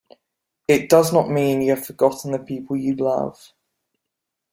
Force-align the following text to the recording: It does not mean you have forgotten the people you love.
It 0.67 0.89
does 0.89 1.13
not 1.13 1.29
mean 1.29 1.61
you 1.61 1.75
have 1.75 1.85
forgotten 1.85 2.31
the 2.31 2.39
people 2.39 2.75
you 2.75 2.95
love. 2.95 3.53